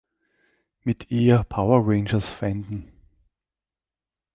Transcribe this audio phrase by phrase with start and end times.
[0.83, 2.91] Mit eher Power Rangers-Feinden.